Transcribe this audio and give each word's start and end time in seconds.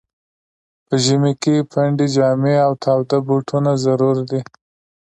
په 0.87 0.95
ژمي 1.05 1.33
کي 1.43 1.55
پنډي 1.71 2.07
جامې 2.15 2.55
او 2.65 2.71
تاوده 2.83 3.17
بوټونه 3.27 3.71
ضرور 3.83 4.17
دي. 4.29 4.41